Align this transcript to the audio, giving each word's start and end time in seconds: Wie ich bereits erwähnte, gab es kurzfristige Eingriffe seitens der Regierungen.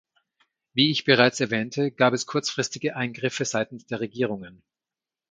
Wie 0.73 0.89
ich 0.89 1.03
bereits 1.05 1.39
erwähnte, 1.41 1.91
gab 1.91 2.15
es 2.15 2.25
kurzfristige 2.25 2.95
Eingriffe 2.95 3.45
seitens 3.45 3.85
der 3.85 3.99
Regierungen. 3.99 4.63